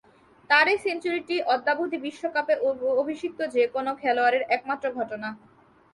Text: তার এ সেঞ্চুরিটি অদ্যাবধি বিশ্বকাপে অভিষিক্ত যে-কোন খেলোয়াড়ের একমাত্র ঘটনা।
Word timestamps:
তার 0.49 0.67
এ 0.67 0.85
সেঞ্চুরিটি 0.85 1.35
অদ্যাবধি 1.53 1.97
বিশ্বকাপে 2.05 2.53
অভিষিক্ত 3.01 3.39
যে-কোন 3.55 3.87
খেলোয়াড়ের 4.01 4.43
একমাত্র 4.55 4.85
ঘটনা। 4.97 5.29